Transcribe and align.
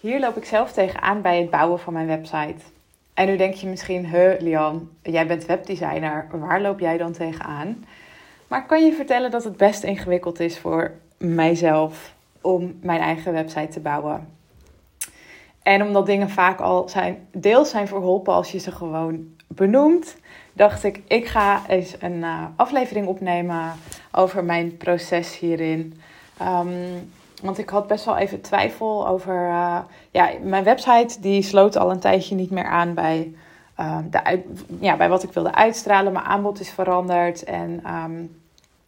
Hier 0.00 0.20
loop 0.20 0.36
ik 0.36 0.44
zelf 0.44 0.72
tegenaan 0.72 1.22
bij 1.22 1.38
het 1.40 1.50
bouwen 1.50 1.78
van 1.78 1.92
mijn 1.92 2.06
website. 2.06 2.64
En 3.14 3.26
nu 3.26 3.36
denk 3.36 3.54
je 3.54 3.66
misschien, 3.66 4.06
huh 4.06 4.40
Lian, 4.40 4.90
jij 5.02 5.26
bent 5.26 5.46
webdesigner, 5.46 6.28
waar 6.32 6.60
loop 6.60 6.80
jij 6.80 6.96
dan 6.98 7.12
tegenaan? 7.12 7.84
Maar 8.48 8.66
kan 8.66 8.84
je 8.84 8.92
vertellen 8.92 9.30
dat 9.30 9.44
het 9.44 9.56
best 9.56 9.82
ingewikkeld 9.82 10.40
is 10.40 10.58
voor 10.58 10.92
mijzelf 11.18 12.14
om 12.40 12.78
mijn 12.82 13.00
eigen 13.00 13.32
website 13.32 13.68
te 13.68 13.80
bouwen. 13.80 14.28
En 15.62 15.82
omdat 15.82 16.06
dingen 16.06 16.30
vaak 16.30 16.60
al 16.60 16.88
zijn, 16.88 17.26
deels 17.32 17.70
zijn 17.70 17.88
verholpen 17.88 18.34
als 18.34 18.52
je 18.52 18.58
ze 18.58 18.72
gewoon 18.72 19.26
benoemt, 19.46 20.16
dacht 20.52 20.84
ik, 20.84 21.00
ik 21.06 21.26
ga 21.26 21.62
eens 21.68 21.96
een 21.98 22.18
uh, 22.18 22.44
aflevering 22.56 23.06
opnemen 23.06 23.72
over 24.12 24.44
mijn 24.44 24.76
proces 24.76 25.38
hierin. 25.38 26.00
Um, 26.42 27.10
want 27.42 27.58
ik 27.58 27.68
had 27.68 27.86
best 27.86 28.04
wel 28.04 28.16
even 28.16 28.40
twijfel 28.40 29.08
over. 29.08 29.34
Uh, 29.34 29.78
ja, 30.10 30.30
mijn 30.42 30.64
website 30.64 31.20
die 31.20 31.42
sloot 31.42 31.76
al 31.76 31.90
een 31.90 32.00
tijdje 32.00 32.34
niet 32.34 32.50
meer 32.50 32.64
aan 32.64 32.94
bij, 32.94 33.34
uh, 33.80 33.98
de 34.10 34.42
ja, 34.80 34.96
bij 34.96 35.08
wat 35.08 35.22
ik 35.22 35.32
wilde 35.32 35.54
uitstralen. 35.54 36.12
Mijn 36.12 36.24
aanbod 36.24 36.60
is 36.60 36.70
veranderd. 36.70 37.44
En 37.44 37.82
um, 37.94 38.40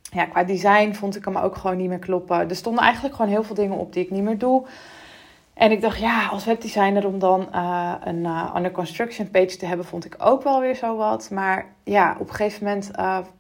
ja, 0.03 0.25
qua 0.25 0.45
design 0.45 0.93
vond 0.93 1.17
ik 1.17 1.25
hem 1.25 1.37
ook 1.37 1.57
gewoon 1.57 1.77
niet 1.77 1.89
meer 1.89 1.99
kloppen. 1.99 2.49
Er 2.49 2.57
stonden 2.57 2.85
eigenlijk 2.85 3.15
gewoon 3.15 3.31
heel 3.31 3.43
veel 3.43 3.55
dingen 3.55 3.79
op 3.79 3.93
die 3.93 4.05
ik 4.05 4.11
niet 4.11 4.23
meer 4.23 4.39
doe. 4.39 4.67
En 5.55 5.71
ik 5.71 5.81
dacht, 5.81 5.99
ja, 5.99 6.27
als 6.27 6.45
webdesigner 6.45 7.07
om 7.07 7.19
dan 7.19 7.49
uh, 7.55 7.95
een 8.05 8.27
under 8.57 8.71
construction 8.71 9.31
page 9.31 9.57
te 9.57 9.67
hebben, 9.67 9.87
vond 9.87 10.05
ik 10.05 10.15
ook 10.19 10.43
wel 10.43 10.61
weer 10.61 10.75
zo 10.75 10.97
wat. 10.97 11.31
Maar 11.31 11.67
ja, 11.85 12.17
op 12.19 12.29
een 12.29 12.35
gegeven 12.35 12.65
moment 12.65 12.91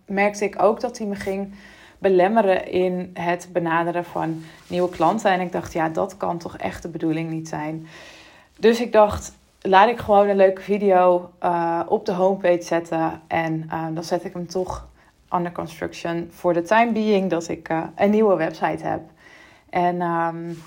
merkte 0.06 0.44
ik 0.44 0.62
ook 0.62 0.80
dat 0.80 0.98
hij 0.98 1.06
me 1.06 1.14
ging 1.14 1.54
belemmeren 2.02 2.70
in 2.70 3.10
het 3.14 3.48
benaderen 3.52 4.04
van 4.04 4.44
nieuwe 4.66 4.88
klanten. 4.88 5.30
En 5.30 5.40
ik 5.40 5.52
dacht, 5.52 5.72
ja, 5.72 5.88
dat 5.88 6.16
kan 6.16 6.38
toch 6.38 6.56
echt 6.56 6.82
de 6.82 6.88
bedoeling 6.88 7.30
niet 7.30 7.48
zijn. 7.48 7.86
Dus 8.58 8.80
ik 8.80 8.92
dacht, 8.92 9.32
laat 9.60 9.88
ik 9.88 9.98
gewoon 9.98 10.28
een 10.28 10.36
leuke 10.36 10.62
video 10.62 11.30
uh, 11.42 11.80
op 11.88 12.06
de 12.06 12.12
homepage 12.12 12.62
zetten. 12.62 13.20
En 13.26 13.68
uh, 13.72 13.86
dan 13.94 14.04
zet 14.04 14.24
ik 14.24 14.32
hem 14.32 14.46
toch 14.46 14.88
under 15.34 15.52
construction 15.52 16.28
voor 16.30 16.52
de 16.52 16.62
time 16.62 16.92
being 16.92 17.30
dat 17.30 17.48
ik 17.48 17.68
uh, 17.68 17.82
een 17.96 18.10
nieuwe 18.10 18.36
website 18.36 18.86
heb. 18.86 19.00
En, 19.70 20.00
um, 20.00 20.62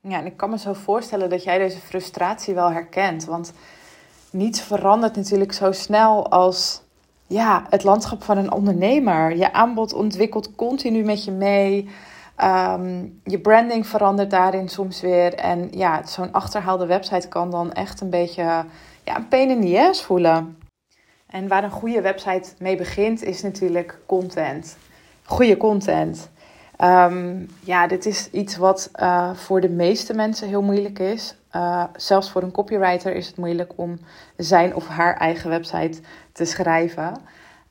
ja, 0.00 0.18
en 0.18 0.26
ik 0.26 0.36
kan 0.36 0.50
me 0.50 0.58
zo 0.58 0.72
voorstellen 0.72 1.30
dat 1.30 1.44
jij 1.44 1.58
deze 1.58 1.78
frustratie 1.78 2.54
wel 2.54 2.72
herkent. 2.72 3.24
Want 3.24 3.52
niets 4.30 4.60
verandert 4.60 5.16
natuurlijk 5.16 5.52
zo 5.52 5.72
snel 5.72 6.30
als 6.30 6.82
ja, 7.30 7.66
het 7.68 7.84
landschap 7.84 8.22
van 8.22 8.38
een 8.38 8.52
ondernemer. 8.52 9.36
Je 9.36 9.52
aanbod 9.52 9.92
ontwikkelt 9.92 10.54
continu 10.54 11.02
met 11.02 11.24
je 11.24 11.30
mee. 11.30 11.88
Um, 12.44 13.20
je 13.24 13.38
branding 13.38 13.86
verandert 13.86 14.30
daarin 14.30 14.68
soms 14.68 15.00
weer. 15.00 15.34
En 15.34 15.68
ja, 15.70 16.06
zo'n 16.06 16.32
achterhaalde 16.32 16.86
website 16.86 17.28
kan 17.28 17.50
dan 17.50 17.72
echt 17.72 18.00
een 18.00 18.10
beetje 18.10 18.42
ja, 19.04 19.16
een 19.16 19.28
pain 19.28 19.50
in 19.50 19.60
the 19.60 19.80
ass 19.88 20.02
voelen. 20.02 20.58
En 21.26 21.48
waar 21.48 21.64
een 21.64 21.70
goede 21.70 22.00
website 22.00 22.50
mee 22.58 22.76
begint, 22.76 23.22
is 23.22 23.42
natuurlijk 23.42 23.98
content. 24.06 24.76
Goede 25.24 25.56
content. 25.56 26.30
Um, 26.82 27.48
ja, 27.60 27.86
dit 27.86 28.06
is 28.06 28.30
iets 28.30 28.56
wat 28.56 28.90
uh, 28.96 29.34
voor 29.34 29.60
de 29.60 29.68
meeste 29.68 30.14
mensen 30.14 30.48
heel 30.48 30.62
moeilijk 30.62 30.98
is. 30.98 31.34
Uh, 31.56 31.84
zelfs 31.96 32.30
voor 32.30 32.42
een 32.42 32.50
copywriter 32.50 33.14
is 33.14 33.26
het 33.26 33.36
moeilijk 33.36 33.72
om 33.76 33.98
zijn 34.36 34.74
of 34.74 34.88
haar 34.88 35.16
eigen 35.16 35.50
website 35.50 36.00
te 36.32 36.44
schrijven. 36.44 37.16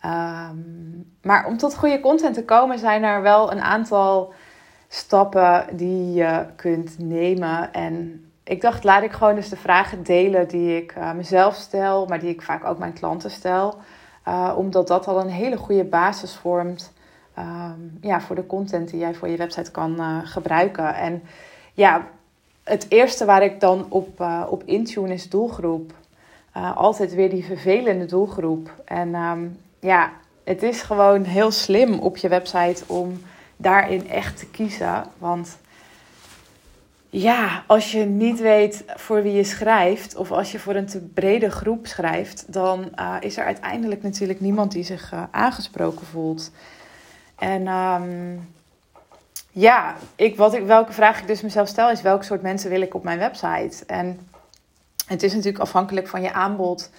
Um, 0.06 1.12
maar 1.22 1.46
om 1.46 1.58
tot 1.58 1.76
goede 1.76 2.00
content 2.00 2.34
te 2.34 2.46
komen, 2.46 2.80
zijn 2.80 3.04
er 3.04 3.22
wel 3.22 3.52
een 3.52 3.62
aantal 3.62 4.34
stappen 4.88 5.66
die 5.72 6.14
je 6.14 6.46
kunt 6.56 7.00
nemen. 7.00 7.74
En 7.74 8.26
ik 8.44 8.62
dacht, 8.62 8.84
laat 8.84 9.04
ik 9.04 9.12
gewoon 9.12 9.36
eens 9.36 9.50
de 9.50 9.58
vragen 9.58 10.04
delen 10.04 10.48
die 10.48 10.78
ik 10.78 10.96
uh, 10.98 11.12
mezelf 11.12 11.56
stel, 11.56 12.06
maar 12.06 12.20
die 12.20 12.30
ik 12.30 12.42
vaak 12.42 12.66
ook 12.66 12.78
mijn 12.78 12.94
klanten 12.94 13.32
stel. 13.32 13.78
Omdat 14.56 14.88
dat 14.88 15.08
al 15.08 15.20
een 15.20 15.30
hele 15.30 15.58
goede 15.58 15.84
basis 15.84 16.36
vormt 16.36 16.94
um, 17.40 17.98
ja, 18.02 18.22
voor 18.22 18.36
de 18.36 18.46
content 18.46 18.90
die 18.90 19.00
jij 19.00 19.14
voor 19.14 19.28
je 19.28 19.38
website 19.38 19.72
kan 19.72 19.96
uh, 20.00 20.18
gebruiken. 20.24 20.96
En 20.96 21.24
ja, 21.74 22.08
het 22.64 22.86
eerste 22.90 23.26
waar 23.26 23.44
ik 23.44 23.60
dan 23.60 23.86
op, 23.90 24.26
op 24.50 24.64
intune 24.66 25.14
is 25.14 25.30
doelgroep. 25.30 25.94
altijd 26.76 27.14
weer 27.14 27.30
die 27.30 27.46
vervelende 27.46 28.06
doelgroep. 28.06 28.74
En 28.86 29.16
um, 29.16 29.58
ja, 29.80 30.12
het 30.44 30.64
is 30.64 30.82
gewoon 30.82 31.24
heel 31.24 31.52
slim 31.52 32.00
op 32.00 32.18
je 32.18 32.28
website 32.28 32.84
om 32.88 33.22
daarin 33.58 34.10
echt 34.10 34.38
te 34.38 34.46
kiezen. 34.46 35.04
Want 35.18 35.58
ja, 37.10 37.64
als 37.68 37.92
je 37.92 38.06
niet 38.06 38.40
weet 38.40 38.84
voor 38.88 39.24
wie 39.24 39.34
je 39.34 39.44
schrijft, 39.44 40.16
of 40.16 40.32
als 40.32 40.52
je 40.52 40.60
voor 40.60 40.76
een 40.76 40.86
te 40.86 41.00
brede 41.00 41.50
groep 41.50 41.88
schrijft, 41.88 42.54
dan 42.54 42.92
is 43.20 43.38
er 43.38 43.46
uiteindelijk 43.46 44.02
natuurlijk 44.04 44.40
niemand 44.40 44.72
die 44.72 44.84
zich 44.84 45.14
aangesproken 45.32 46.06
voelt. 46.06 46.52
En 47.40 47.68
um, 47.68 48.50
ja, 49.52 49.96
ik, 50.16 50.38
wat 50.38 50.54
ik, 50.54 50.66
welke 50.66 50.94
vraag 50.94 51.20
ik 51.20 51.28
dus 51.28 51.42
mezelf 51.42 51.68
stel 51.68 51.90
is: 51.90 52.02
welk 52.02 52.24
soort 52.24 52.42
mensen 52.42 52.70
wil 52.70 52.82
ik 52.82 52.94
op 52.94 53.04
mijn 53.04 53.20
website? 53.20 53.86
En 53.86 54.30
het 55.06 55.24
is 55.24 55.34
natuurlijk 55.34 55.64
afhankelijk 55.64 56.08
van 56.08 56.22
je 56.22 56.34
aanbod. 56.34 56.90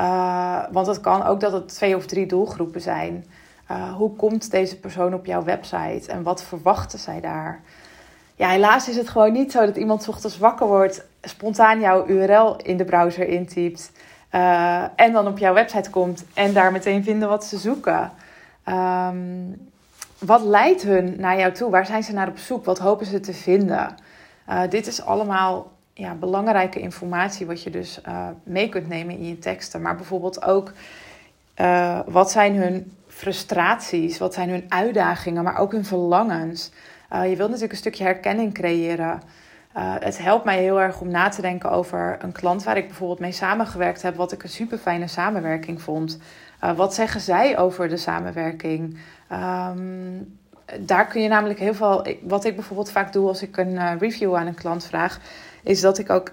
Uh, 0.00 0.62
want 0.70 0.86
het 0.86 1.00
kan 1.00 1.22
ook 1.22 1.40
dat 1.40 1.52
het 1.52 1.68
twee 1.68 1.96
of 1.96 2.06
drie 2.06 2.26
doelgroepen 2.26 2.80
zijn. 2.80 3.24
Uh, 3.70 3.94
hoe 3.94 4.16
komt 4.16 4.50
deze 4.50 4.78
persoon 4.78 5.14
op 5.14 5.26
jouw 5.26 5.44
website 5.44 6.10
en 6.10 6.22
wat 6.22 6.42
verwachten 6.42 6.98
zij 6.98 7.20
daar? 7.20 7.60
Ja, 8.34 8.48
helaas 8.48 8.88
is 8.88 8.96
het 8.96 9.08
gewoon 9.08 9.32
niet 9.32 9.52
zo 9.52 9.66
dat 9.66 9.76
iemand 9.76 10.08
ochtends 10.08 10.38
wakker 10.38 10.66
wordt, 10.66 11.04
spontaan 11.22 11.80
jouw 11.80 12.06
URL 12.06 12.56
in 12.56 12.76
de 12.76 12.84
browser 12.84 13.28
intypt 13.28 13.92
uh, 14.32 14.84
en 14.96 15.12
dan 15.12 15.26
op 15.26 15.38
jouw 15.38 15.54
website 15.54 15.90
komt 15.90 16.24
en 16.34 16.52
daar 16.52 16.72
meteen 16.72 17.04
vinden 17.04 17.28
wat 17.28 17.44
ze 17.44 17.58
zoeken. 17.58 18.12
Um, 18.68 19.70
wat 20.18 20.42
leidt 20.42 20.82
hun 20.82 21.14
naar 21.18 21.38
jou 21.38 21.52
toe? 21.52 21.70
Waar 21.70 21.86
zijn 21.86 22.02
ze 22.02 22.12
naar 22.12 22.28
op 22.28 22.38
zoek? 22.38 22.64
Wat 22.64 22.78
hopen 22.78 23.06
ze 23.06 23.20
te 23.20 23.34
vinden? 23.34 23.94
dit 24.68 24.86
is 24.86 25.02
allemaal 25.02 25.72
ja, 25.92 26.14
belangrijke 26.14 26.80
informatie 26.80 27.46
wat 27.46 27.62
je 27.62 27.70
dus 27.70 28.00
uh, 28.08 28.28
mee 28.42 28.68
kunt 28.68 28.88
nemen 28.88 29.18
in 29.18 29.28
je 29.28 29.38
teksten. 29.38 29.82
Maar 29.82 29.96
bijvoorbeeld 29.96 30.44
ook 30.44 30.72
uh, 31.60 32.00
wat 32.06 32.30
zijn 32.30 32.56
hun 32.56 32.92
frustraties, 33.08 34.18
wat 34.18 34.34
zijn 34.34 34.48
hun 34.48 34.64
uitdagingen, 34.68 35.44
maar 35.44 35.58
ook 35.58 35.72
hun 35.72 35.84
verlangens. 35.84 36.70
Je 37.10 37.36
wilt 37.36 37.38
natuurlijk 37.38 37.72
een 37.72 37.76
stukje 37.76 38.04
herkenning 38.04 38.54
creëren. 38.54 39.22
Het 39.80 40.18
helpt 40.18 40.44
mij 40.44 40.58
heel 40.58 40.80
erg 40.80 41.00
om 41.00 41.08
na 41.08 41.28
te 41.28 41.42
denken 41.42 41.70
over 41.70 42.16
een 42.20 42.32
klant 42.32 42.64
waar 42.64 42.76
ik 42.76 42.86
bijvoorbeeld 42.86 43.18
mee 43.18 43.32
samengewerkt 43.32 44.02
heb, 44.02 44.16
wat 44.16 44.32
ik 44.32 44.42
een 44.42 44.48
super 44.48 44.78
fijne 44.78 45.06
samenwerking 45.06 45.82
vond. 45.82 46.18
wat 46.76 46.94
zeggen 46.94 47.20
zij 47.20 47.58
over 47.58 47.88
de 47.88 47.96
samenwerking? 47.96 48.98
Um, 49.32 50.38
daar 50.80 51.06
kun 51.06 51.22
je 51.22 51.28
namelijk 51.28 51.58
heel 51.58 51.74
veel. 51.74 52.06
Wat 52.22 52.44
ik 52.44 52.54
bijvoorbeeld 52.54 52.90
vaak 52.90 53.12
doe 53.12 53.28
als 53.28 53.42
ik 53.42 53.56
een 53.56 53.98
review 53.98 54.34
aan 54.34 54.46
een 54.46 54.54
klant 54.54 54.84
vraag, 54.84 55.20
is 55.62 55.80
dat 55.80 55.98
ik 55.98 56.10
ook 56.10 56.32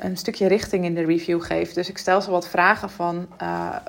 een 0.00 0.16
stukje 0.16 0.46
richting 0.46 0.84
in 0.84 0.94
de 0.94 1.04
review 1.04 1.42
geef. 1.42 1.72
Dus 1.72 1.88
ik 1.88 1.98
stel 1.98 2.20
ze 2.20 2.30
wat 2.30 2.48
vragen 2.48 2.90
van 2.90 3.28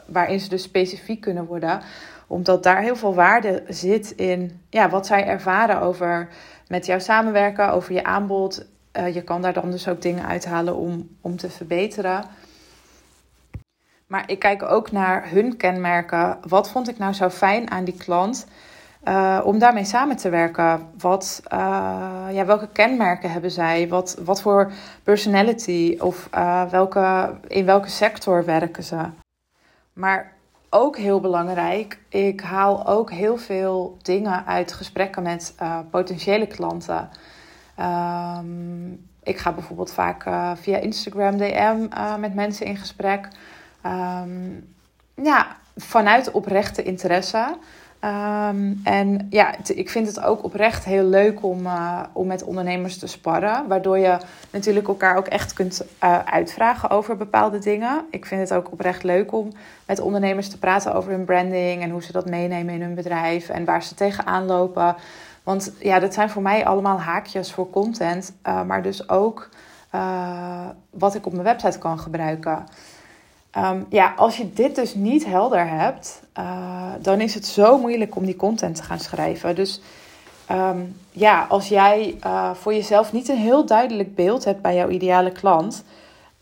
waarin 0.05 0.39
ze 0.39 0.49
dus 0.49 0.63
specifiek 0.63 1.21
kunnen 1.21 1.45
worden. 1.45 1.81
Omdat 2.29 2.63
daar 2.63 2.81
heel 2.81 2.95
veel 2.95 3.13
waarde 3.13 3.63
zit 3.67 4.11
in 4.11 4.61
ja, 4.69 4.89
wat 4.89 5.05
zij 5.05 5.25
ervaren 5.25 5.81
over 5.81 6.29
met 6.67 6.85
jou 6.85 6.99
samenwerken, 6.99 7.71
over 7.71 7.93
je 7.93 8.03
aanbod. 8.03 8.65
Uh, 8.93 9.13
je 9.13 9.21
kan 9.21 9.41
daar 9.41 9.53
dan 9.53 9.71
dus 9.71 9.87
ook 9.87 10.01
dingen 10.01 10.25
uithalen 10.25 10.75
om, 10.75 11.17
om 11.21 11.37
te 11.37 11.49
verbeteren. 11.49 12.23
Maar 14.07 14.23
ik 14.29 14.39
kijk 14.39 14.63
ook 14.63 14.91
naar 14.91 15.29
hun 15.29 15.57
kenmerken. 15.57 16.37
Wat 16.47 16.69
vond 16.69 16.89
ik 16.89 16.97
nou 16.97 17.13
zo 17.13 17.29
fijn 17.29 17.71
aan 17.71 17.83
die 17.83 17.97
klant? 17.97 18.47
Uh, 19.03 19.41
om 19.43 19.59
daarmee 19.59 19.85
samen 19.85 20.15
te 20.15 20.29
werken. 20.29 20.89
Wat, 20.97 21.41
uh, 21.53 22.27
ja, 22.31 22.45
welke 22.45 22.67
kenmerken 22.67 23.31
hebben 23.31 23.51
zij? 23.51 23.87
Wat, 23.87 24.17
wat 24.23 24.41
voor 24.41 24.71
personality 25.03 25.97
of 25.99 26.29
welke, 26.69 27.35
in 27.47 27.65
welke 27.65 27.89
sector 27.89 28.45
werken 28.45 28.83
ze? 28.83 29.05
Maar 29.93 30.37
ook 30.69 30.97
heel 30.97 31.19
belangrijk, 31.19 31.99
ik 32.09 32.41
haal 32.41 32.87
ook 32.87 33.11
heel 33.11 33.37
veel 33.37 33.97
dingen 34.01 34.45
uit 34.45 34.73
gesprekken 34.73 35.23
met 35.23 35.55
potentiële 35.89 36.47
klanten. 36.47 37.09
Um, 37.79 39.07
ik 39.23 39.37
ga 39.37 39.51
bijvoorbeeld 39.51 39.93
vaak 39.93 40.23
via 40.57 40.77
Instagram 40.77 41.37
DM 41.37 41.87
met 42.19 42.33
mensen 42.35 42.65
in 42.65 42.77
gesprek. 42.77 43.27
Um, 43.85 44.73
ja, 45.23 45.57
vanuit 45.75 46.31
oprechte 46.31 46.83
interesse. 46.83 47.57
Um, 48.03 48.79
en 48.83 49.27
ja, 49.29 49.55
ik 49.67 49.89
vind 49.89 50.07
het 50.07 50.21
ook 50.21 50.43
oprecht 50.43 50.85
heel 50.85 51.03
leuk 51.03 51.43
om, 51.43 51.65
uh, 51.65 52.03
om 52.13 52.27
met 52.27 52.43
ondernemers 52.43 52.97
te 52.97 53.07
sparren. 53.07 53.67
Waardoor 53.67 53.97
je 53.97 54.17
natuurlijk 54.51 54.87
elkaar 54.87 55.17
ook 55.17 55.27
echt 55.27 55.53
kunt 55.53 55.85
uh, 56.03 56.19
uitvragen 56.19 56.89
over 56.89 57.17
bepaalde 57.17 57.59
dingen. 57.59 58.05
Ik 58.11 58.25
vind 58.25 58.41
het 58.41 58.53
ook 58.53 58.71
oprecht 58.71 59.03
leuk 59.03 59.31
om 59.31 59.51
met 59.85 59.99
ondernemers 59.99 60.49
te 60.49 60.57
praten 60.57 60.93
over 60.93 61.11
hun 61.11 61.25
branding 61.25 61.81
en 61.81 61.89
hoe 61.89 62.03
ze 62.03 62.11
dat 62.11 62.29
meenemen 62.29 62.73
in 62.73 62.81
hun 62.81 62.95
bedrijf 62.95 63.49
en 63.49 63.65
waar 63.65 63.83
ze 63.83 63.95
tegenaan 63.95 64.45
lopen. 64.45 64.95
Want 65.43 65.71
ja, 65.79 65.99
dat 65.99 66.13
zijn 66.13 66.29
voor 66.29 66.41
mij 66.41 66.65
allemaal 66.65 66.99
haakjes 66.99 67.51
voor 67.51 67.69
content, 67.69 68.33
uh, 68.47 68.63
maar 68.63 68.81
dus 68.81 69.09
ook 69.09 69.49
wat 70.89 71.15
ik 71.15 71.25
op 71.25 71.31
mijn 71.31 71.43
website 71.43 71.77
kan 71.77 71.99
gebruiken. 71.99 72.65
Ehm, 73.51 73.83
ja, 73.89 74.13
als 74.15 74.37
je 74.37 74.53
dit 74.53 74.75
dus 74.75 74.95
niet 74.95 75.25
helder 75.25 75.69
hebt, 75.69 76.21
dan 77.01 77.21
is 77.21 77.33
het 77.33 77.45
zo 77.45 77.77
moeilijk 77.77 78.15
om 78.15 78.25
die 78.25 78.35
content 78.35 78.75
te 78.75 78.83
gaan 78.83 78.99
schrijven. 78.99 79.55
Dus 79.55 79.81
Ehm, 80.49 80.79
ja, 81.11 81.45
als 81.49 81.67
jij 81.67 82.17
uh, 82.25 82.53
voor 82.53 82.73
jezelf 82.73 83.13
niet 83.13 83.29
een 83.29 83.37
heel 83.37 83.65
duidelijk 83.65 84.15
beeld 84.15 84.43
hebt 84.45 84.61
bij 84.61 84.75
jouw 84.75 84.89
ideale 84.89 85.31
klant, 85.31 85.83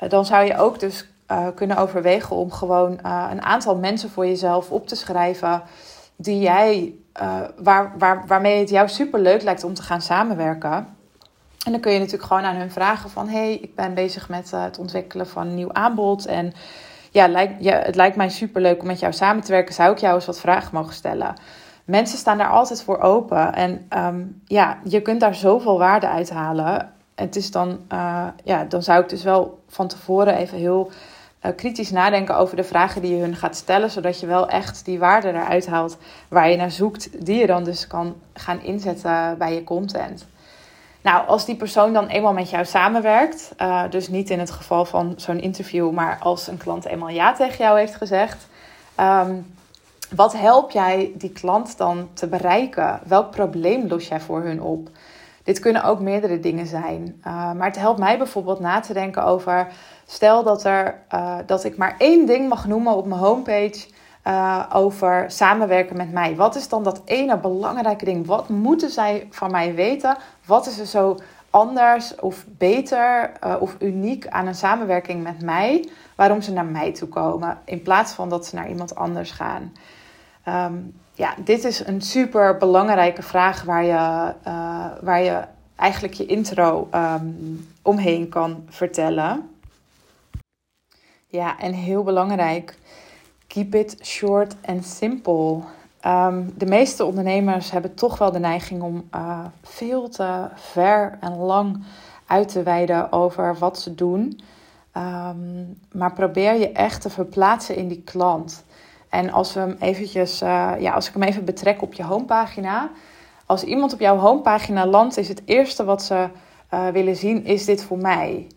uh, 0.03 0.09
dan 0.09 0.25
zou 0.25 0.45
je 0.45 0.57
ook 0.57 0.79
dus 0.79 1.07
kunnen 1.55 1.77
overwegen 1.77 2.35
om 2.35 2.51
gewoon 2.51 2.91
een 3.29 3.41
aantal 3.41 3.75
mensen 3.75 4.09
voor 4.09 4.25
jezelf 4.25 4.71
op 4.71 4.87
te 4.87 4.95
schrijven 4.95 5.61
die 6.15 6.39
jij, 6.39 6.93
waar, 7.57 7.93
waar, 7.97 8.23
waarmee 8.27 8.59
het 8.59 8.69
jou 8.69 8.89
super 8.89 9.19
leuk 9.19 9.41
lijkt 9.41 9.63
om 9.63 9.73
te 9.73 9.81
gaan 9.81 10.01
samenwerken. 10.01 10.71
En 11.65 11.71
dan 11.71 11.79
kun 11.79 11.91
je 11.91 11.99
natuurlijk 11.99 12.27
gewoon 12.27 12.43
aan 12.43 12.55
hun 12.55 12.71
vragen 12.71 13.09
van, 13.09 13.27
hey, 13.27 13.53
ik 13.53 13.75
ben 13.75 13.93
bezig 13.93 14.29
met 14.29 14.51
het 14.51 14.77
ontwikkelen 14.77 15.27
van 15.27 15.47
een 15.47 15.55
nieuw 15.55 15.73
aanbod 15.73 16.25
en 16.25 16.53
ja, 17.59 17.77
het 17.77 17.95
lijkt 17.95 18.15
mij 18.15 18.29
super 18.29 18.61
leuk 18.61 18.81
om 18.81 18.87
met 18.87 18.99
jou 18.99 19.13
samen 19.13 19.43
te 19.43 19.51
werken. 19.51 19.73
Zou 19.73 19.91
ik 19.91 19.97
jou 19.97 20.15
eens 20.15 20.25
wat 20.25 20.39
vragen 20.39 20.69
mogen 20.73 20.93
stellen? 20.93 21.35
mensen 21.87 22.17
staan 22.17 22.37
daar 22.37 22.49
altijd 22.49 22.83
voor 22.83 22.99
open. 22.99 23.53
En 23.53 23.85
ehm, 23.89 24.23
ja, 24.45 24.77
je 24.83 25.01
kunt 25.01 25.19
daar 25.19 25.35
zoveel 25.35 25.77
waarde 25.77 26.07
uit 26.07 26.29
halen. 26.29 26.91
Het 27.15 27.35
is 27.35 27.51
dan, 27.51 27.79
uh, 27.93 28.27
ja, 28.43 28.63
dan 28.63 28.83
zou 28.83 29.01
ik 29.01 29.09
dus 29.09 29.23
wel 29.23 29.59
van 29.67 29.87
tevoren 29.87 30.35
even 30.35 30.57
heel 30.57 30.91
uh, 31.45 31.51
kritisch 31.55 31.91
nadenken 31.91 32.37
over 32.37 32.55
de 32.55 32.63
vragen 32.63 33.01
die 33.01 33.15
je 33.15 33.21
hun 33.21 33.35
gaat 33.35 33.55
stellen. 33.55 33.91
Zodat 33.91 34.19
je 34.19 34.27
wel 34.27 34.49
echt 34.49 34.85
die 34.85 34.99
waarde 34.99 35.27
eruit 35.27 35.67
haalt 35.67 35.97
waar 36.27 36.49
je 36.49 36.57
naar 36.57 36.71
zoekt. 36.71 37.25
Die 37.25 37.39
je 37.39 37.47
dan 37.47 37.63
dus 37.63 37.87
kan 37.87 38.15
gaan 38.33 38.61
inzetten 38.61 39.37
bij 39.37 39.53
je 39.53 39.63
content. 39.63 40.27
Nou, 41.01 41.27
als 41.27 41.45
die 41.45 41.55
persoon 41.55 41.93
dan 41.93 42.07
eenmaal 42.07 42.33
met 42.33 42.49
jou 42.49 42.65
samenwerkt, 42.65 43.51
uh, 43.61 43.83
dus 43.89 44.07
niet 44.07 44.29
in 44.29 44.39
het 44.39 44.51
geval 44.51 44.85
van 44.85 45.13
zo'n 45.15 45.39
interview, 45.39 45.91
maar 45.91 46.17
als 46.19 46.47
een 46.47 46.57
klant 46.57 46.85
eenmaal 46.85 47.09
ja 47.09 47.33
tegen 47.33 47.57
jou 47.57 47.79
heeft 47.79 47.95
gezegd, 47.95 48.47
um, 48.99 49.55
wat 50.15 50.33
help 50.33 50.71
jij 50.71 51.11
die 51.15 51.31
klant 51.31 51.77
dan 51.77 52.09
te 52.13 52.27
bereiken? 52.27 52.99
Welk 53.05 53.31
probleem 53.31 53.87
los 53.87 54.07
jij 54.07 54.19
voor 54.19 54.41
hun 54.41 54.61
op? 54.61 54.89
Dit 55.43 55.59
kunnen 55.59 55.83
ook 55.83 55.99
meerdere 55.99 56.39
dingen 56.39 56.67
zijn. 56.67 57.21
Uh, 57.27 57.51
maar 57.53 57.67
het 57.67 57.77
helpt 57.77 57.99
mij 57.99 58.17
bijvoorbeeld 58.17 58.59
na 58.59 58.79
te 58.79 58.93
denken 58.93 59.23
over. 59.23 59.67
Stel 60.05 60.43
dat, 60.43 60.63
er, 60.63 61.01
uh, 61.13 61.37
dat 61.45 61.63
ik 61.63 61.77
maar 61.77 61.95
één 61.97 62.25
ding 62.25 62.49
mag 62.49 62.67
noemen 62.67 62.95
op 62.95 63.05
mijn 63.05 63.21
homepage. 63.21 63.87
Uh, 64.27 64.69
over 64.73 65.31
samenwerken 65.31 65.97
met 65.97 66.11
mij. 66.11 66.35
Wat 66.35 66.55
is 66.55 66.69
dan 66.69 66.83
dat 66.83 67.01
ene 67.05 67.37
belangrijke 67.37 68.05
ding? 68.05 68.25
Wat 68.25 68.49
moeten 68.49 68.89
zij 68.89 69.27
van 69.29 69.51
mij 69.51 69.75
weten? 69.75 70.17
Wat 70.45 70.67
is 70.67 70.79
er 70.79 70.85
zo 70.85 71.17
anders 71.49 72.15
of 72.15 72.45
beter 72.47 73.31
of 73.59 73.75
uniek 73.79 74.27
aan 74.27 74.47
een 74.47 74.55
samenwerking 74.55 75.23
met 75.23 75.41
mij? 75.41 75.89
Waarom 76.15 76.41
ze 76.41 76.53
naar 76.53 76.65
mij 76.65 76.93
toe 76.93 77.07
komen 77.07 77.57
in 77.65 77.81
plaats 77.81 78.13
van 78.13 78.29
dat 78.29 78.45
ze 78.45 78.55
naar 78.55 78.69
iemand 78.69 78.95
anders 78.95 79.31
gaan. 79.31 79.73
Um, 80.47 80.93
ja, 81.13 81.33
dit 81.43 81.63
is 81.63 81.85
een 81.85 82.01
super 82.01 82.57
belangrijke 82.57 83.23
vraag 83.23 83.63
waar 83.63 83.83
je, 83.83 84.33
uh, 84.47 84.85
waar 85.01 85.21
je 85.21 85.43
eigenlijk 85.75 86.13
je 86.13 86.25
intro 86.25 86.89
um, 86.95 87.67
omheen 87.81 88.29
kan 88.29 88.63
vertellen. 88.69 89.49
Ja, 91.27 91.59
en 91.59 91.73
heel 91.73 92.03
belangrijk, 92.03 92.77
keep 93.47 93.75
it 93.75 93.97
short 94.01 94.55
and 94.65 94.85
simple. 94.85 95.61
Um, 96.05 96.53
de 96.57 96.65
meeste 96.65 97.05
ondernemers 97.05 97.71
hebben 97.71 97.93
toch 97.93 98.17
wel 98.17 98.31
de 98.31 98.39
neiging 98.39 98.81
om 98.81 99.07
uh, 99.15 99.39
veel 99.63 100.09
te 100.09 100.47
ver 100.55 101.17
en 101.19 101.37
lang 101.37 101.83
uit 102.25 102.47
te 102.47 102.63
wijden 102.63 103.11
over 103.11 103.55
wat 103.57 103.79
ze 103.79 103.95
doen. 103.95 104.39
Um, 104.97 105.79
maar 105.91 106.13
probeer 106.13 106.53
je 106.53 106.71
echt 106.71 107.01
te 107.01 107.09
verplaatsen 107.09 107.75
in 107.75 107.87
die 107.87 108.01
klant. 108.05 108.63
En 109.09 109.31
als, 109.31 109.53
we 109.53 109.59
hem 109.59 109.75
eventjes, 109.79 110.41
uh, 110.41 110.71
ja, 110.79 110.91
als 110.91 111.07
ik 111.07 111.13
hem 111.13 111.23
even 111.23 111.45
betrek 111.45 111.81
op 111.81 111.93
je 111.93 112.03
homepagina. 112.03 112.89
Als 113.45 113.63
iemand 113.63 113.93
op 113.93 113.99
jouw 113.99 114.17
homepagina 114.17 114.85
landt, 114.85 115.17
is 115.17 115.27
het 115.27 115.41
eerste 115.45 115.83
wat 115.83 116.03
ze 116.03 116.27
uh, 116.73 116.87
willen 116.87 117.15
zien: 117.15 117.45
is 117.45 117.65
dit 117.65 117.83
voor 117.83 117.97
mij? 117.97 118.47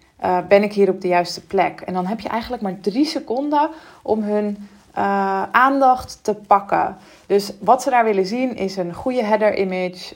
Ben 0.49 0.63
ik 0.63 0.73
hier 0.73 0.89
op 0.89 1.01
de 1.01 1.09
juiste 1.09 1.47
plek? 1.47 1.81
En 1.81 1.95
dan 1.95 2.07
heb 2.07 2.21
je 2.21 2.29
eigenlijk 2.29 2.63
maar 2.63 2.81
drie 2.81 3.05
seconden 3.05 3.71
om 4.03 4.23
hun 4.23 4.69
aandacht 5.51 6.19
te 6.23 6.35
pakken. 6.35 6.97
Dus 7.27 7.53
wat 7.61 7.83
ze 7.83 7.91
daar 7.91 8.05
willen 8.05 8.27
zien 8.27 8.57
is 8.57 8.77
een 8.77 8.95
goede 8.95 9.25
header 9.25 9.59
image, 9.59 10.15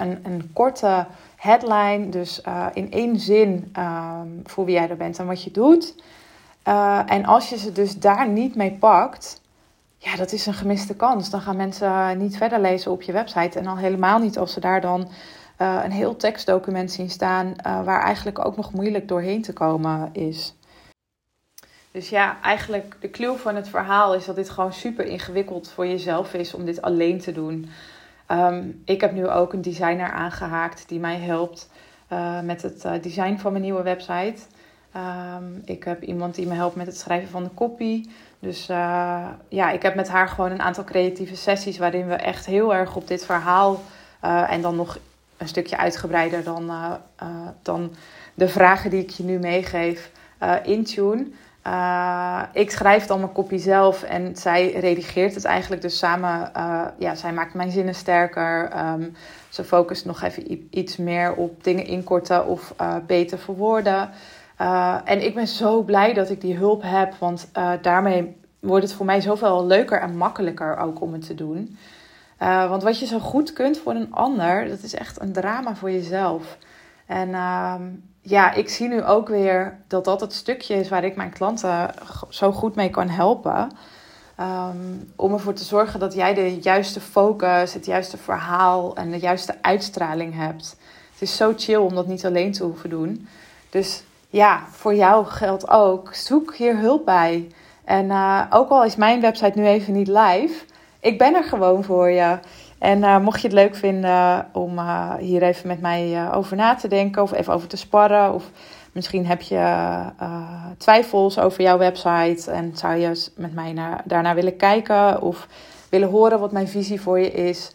een, 0.00 0.18
een 0.22 0.50
korte 0.52 1.06
headline, 1.36 2.08
dus 2.08 2.42
in 2.72 2.92
één 2.92 3.20
zin 3.20 3.68
ehm, 3.72 4.28
voor 4.44 4.64
wie 4.64 4.74
jij 4.74 4.90
er 4.90 4.96
bent 4.96 5.18
en 5.18 5.26
wat 5.26 5.42
je 5.42 5.50
doet. 5.50 5.94
en 7.06 7.24
als 7.24 7.48
je 7.48 7.58
ze 7.58 7.72
dus 7.72 7.98
daar 7.98 8.28
niet 8.28 8.54
mee 8.54 8.72
pakt, 8.72 9.40
ja, 9.98 10.16
dat 10.16 10.32
is 10.32 10.46
een 10.46 10.54
gemiste 10.54 10.94
kans. 10.94 11.30
Dan 11.30 11.40
gaan 11.40 11.56
mensen 11.56 12.18
niet 12.18 12.36
verder 12.36 12.60
lezen 12.60 12.90
op 12.90 13.02
je 13.02 13.12
website. 13.12 13.58
En 13.58 13.66
al 13.66 13.76
helemaal 13.76 14.18
niet 14.18 14.38
als 14.38 14.52
ze 14.52 14.60
daar 14.60 14.80
dan 14.80 15.08
een 15.56 15.92
heel 15.92 16.16
tekstdocument 16.16 16.92
zien 16.92 17.10
staan, 17.10 17.54
waar 17.62 18.02
eigenlijk 18.02 18.44
ook 18.44 18.56
nog 18.56 18.72
moeilijk 18.72 19.08
doorheen 19.08 19.42
te 19.42 19.52
komen 19.52 20.08
is. 20.12 20.54
Dus 21.90 22.08
ja, 22.08 22.36
eigenlijk 22.42 22.96
de 23.00 23.10
clue 23.10 23.36
van 23.36 23.56
het 23.56 23.68
verhaal 23.68 24.14
is 24.14 24.24
dat 24.24 24.36
dit 24.36 24.50
gewoon 24.50 24.72
super 24.72 25.04
ingewikkeld 25.04 25.70
voor 25.70 25.86
jezelf 25.86 26.34
is 26.34 26.54
om 26.54 26.64
dit 26.64 26.82
alleen 26.82 27.20
te 27.20 27.32
doen. 27.32 27.70
Um, 28.30 28.82
ik 28.84 29.00
heb 29.00 29.12
nu 29.12 29.28
ook 29.28 29.52
een 29.52 29.62
designer 29.62 30.10
aangehaakt 30.10 30.88
die 30.88 31.00
mij 31.00 31.16
helpt 31.16 31.70
uh, 32.12 32.40
met 32.40 32.62
het 32.62 33.02
design 33.02 33.36
van 33.36 33.52
mijn 33.52 33.64
nieuwe 33.64 33.82
website. 33.82 34.42
Um, 34.96 35.62
ik 35.64 35.84
heb 35.84 36.02
iemand 36.02 36.34
die 36.34 36.46
me 36.46 36.54
helpt 36.54 36.76
met 36.76 36.86
het 36.86 36.98
schrijven 36.98 37.28
van 37.28 37.44
de 37.44 37.54
copy. 37.54 38.04
Dus 38.38 38.68
uh, 38.70 39.28
ja, 39.48 39.70
ik 39.70 39.82
heb 39.82 39.94
met 39.94 40.08
haar 40.08 40.28
gewoon 40.28 40.50
een 40.50 40.62
aantal 40.62 40.84
creatieve 40.84 41.36
sessies 41.36 41.78
waarin 41.78 42.06
we 42.06 42.14
echt 42.14 42.46
heel 42.46 42.74
erg 42.74 42.96
op 42.96 43.08
dit 43.08 43.24
verhaal 43.24 43.80
uh, 44.24 44.52
en 44.52 44.62
dan 44.62 44.76
nog 44.76 44.98
een 45.36 45.48
stukje 45.48 45.76
uitgebreider 45.76 46.44
dan, 46.44 46.70
uh, 46.70 46.92
dan 47.62 47.94
de 48.34 48.48
vragen 48.48 48.90
die 48.90 49.02
ik 49.02 49.10
je 49.10 49.22
nu 49.22 49.38
meegeef 49.38 50.10
intune. 50.62 51.26
Ik 52.52 52.70
schrijf 52.70 53.06
dan 53.06 53.20
mijn 53.20 53.32
kopie 53.32 53.58
zelf 53.58 54.02
en 54.02 54.36
zij 54.36 54.70
redigeert 54.72 55.34
het 55.34 55.44
eigenlijk 55.44 55.82
dus 55.82 55.98
samen. 55.98 56.50
ja, 56.98 57.14
zij 57.14 57.32
maakt 57.32 57.54
mijn 57.54 57.70
zinnen 57.70 57.94
sterker. 57.94 58.70
Um, 58.78 59.14
ze 59.48 59.64
focust 59.64 60.04
nog 60.04 60.22
even 60.22 60.68
iets 60.70 60.96
meer 60.96 61.34
op 61.34 61.64
dingen 61.64 61.86
inkorten 61.86 62.46
of 62.46 62.74
beter 63.06 63.38
verwoorden. 63.38 64.10
Uh, 64.60 64.98
en 65.04 65.24
ik 65.24 65.34
ben 65.34 65.46
zo 65.46 65.82
blij 65.82 66.14
dat 66.14 66.30
ik 66.30 66.40
die 66.40 66.56
hulp 66.56 66.82
heb, 66.82 67.14
want 67.18 67.50
uh, 67.58 67.72
daarmee 67.82 68.36
wordt 68.60 68.84
het 68.84 68.94
voor 68.94 69.06
mij 69.06 69.20
zoveel 69.20 69.66
leuker 69.66 70.00
en 70.00 70.16
makkelijker 70.16 70.76
ook 70.76 71.00
om 71.00 71.12
het 71.12 71.26
te 71.26 71.34
doen. 71.34 71.78
Uh, 72.42 72.68
want 72.68 72.82
wat 72.82 72.98
je 72.98 73.06
zo 73.06 73.18
goed 73.18 73.52
kunt 73.52 73.78
voor 73.78 73.94
een 73.94 74.12
ander, 74.12 74.68
dat 74.68 74.82
is 74.82 74.94
echt 74.94 75.20
een 75.20 75.32
drama 75.32 75.74
voor 75.74 75.90
jezelf. 75.90 76.58
En 77.06 77.34
ehm, 77.34 77.82
ja, 78.28 78.52
ik 78.52 78.68
zie 78.68 78.88
nu 78.88 79.04
ook 79.04 79.28
weer 79.28 79.78
dat 79.86 80.04
dat 80.04 80.20
het 80.20 80.32
stukje 80.32 80.74
is 80.74 80.88
waar 80.88 81.04
ik 81.04 81.16
mijn 81.16 81.32
klanten 81.32 81.90
zo 82.28 82.52
goed 82.52 82.74
mee 82.74 82.90
kan 82.90 83.08
helpen. 83.08 83.70
Um, 84.40 85.12
om 85.16 85.32
ervoor 85.32 85.52
te 85.52 85.64
zorgen 85.64 86.00
dat 86.00 86.14
jij 86.14 86.34
de 86.34 86.58
juiste 86.60 87.00
focus, 87.00 87.74
het 87.74 87.86
juiste 87.86 88.16
verhaal 88.16 88.96
en 88.96 89.10
de 89.10 89.18
juiste 89.18 89.54
uitstraling 89.60 90.34
hebt. 90.34 90.76
Het 91.12 91.22
is 91.22 91.36
zo 91.36 91.52
chill 91.56 91.76
om 91.76 91.94
dat 91.94 92.06
niet 92.06 92.26
alleen 92.26 92.52
te 92.52 92.64
hoeven 92.64 92.90
doen. 92.90 93.28
Dus 93.70 94.02
ja, 94.30 94.62
voor 94.70 94.94
jou 94.94 95.26
geldt 95.26 95.68
ook. 95.68 96.14
Zoek 96.14 96.56
hier 96.56 96.78
hulp 96.78 97.04
bij. 97.04 97.48
En 97.84 98.04
uh, 98.04 98.44
ook 98.50 98.68
al 98.68 98.84
is 98.84 98.96
mijn 98.96 99.20
website 99.20 99.58
nu 99.58 99.66
even 99.66 99.92
niet 99.92 100.08
live, 100.08 100.64
ik 101.00 101.18
ben 101.18 101.34
er 101.34 101.44
gewoon 101.44 101.84
voor 101.84 102.10
je. 102.10 102.38
En 102.78 102.98
uh, 102.98 103.18
mocht 103.18 103.40
je 103.40 103.46
het 103.46 103.56
leuk 103.56 103.74
vinden 103.74 104.48
om 104.52 104.78
uh, 104.78 105.14
hier 105.14 105.42
even 105.42 105.68
met 105.68 105.80
mij 105.80 106.32
over 106.32 106.56
na 106.56 106.74
te 106.74 106.88
denken 106.88 107.22
of 107.22 107.32
even 107.32 107.52
over 107.52 107.68
te 107.68 107.76
sparren, 107.76 108.34
of 108.34 108.50
misschien 108.92 109.26
heb 109.26 109.40
je 109.40 110.02
twijfels 110.76 111.38
over 111.38 111.62
jouw 111.62 111.78
website 111.78 112.50
en 112.50 112.76
zou 112.76 112.96
je 112.96 113.30
met 113.36 113.54
mij 113.54 113.72
naar, 113.72 114.02
daarnaar 114.04 114.34
willen 114.34 114.56
kijken 114.56 115.22
of 115.22 115.48
willen 115.90 116.08
horen 116.08 116.40
wat 116.40 116.52
mijn 116.52 116.68
visie 116.68 117.00
voor 117.00 117.18
je 117.18 117.30
is, 117.30 117.72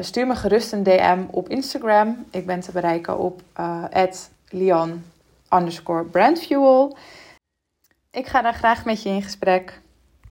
stuur 0.00 0.26
me 0.26 0.34
gerust 0.34 0.72
een 0.72 0.82
DM 0.82 1.18
op 1.30 1.48
Instagram. 1.48 2.24
Ik 2.30 2.46
ben 2.46 2.60
te 2.60 2.72
bereiken 2.72 3.18
op 3.18 3.42
Lian 4.48 5.02
underscore 5.50 6.04
brandfuel. 6.04 6.96
Ik 8.10 8.26
ga 8.26 8.42
daar 8.42 8.54
graag 8.54 8.84
met 8.84 9.02
je 9.02 9.08
in 9.08 9.22
gesprek. 9.22 9.82